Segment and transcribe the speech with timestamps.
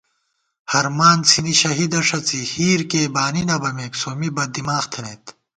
[0.71, 5.23] ہرمان څِھنی شہیدہ ݭڅی ہِیرکېئی بانی نہ بَمېک سومّی بد دِماغ تھنَئیت